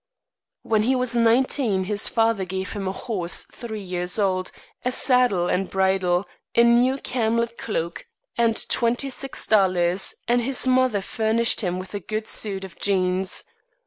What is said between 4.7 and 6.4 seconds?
a saddle and bridle,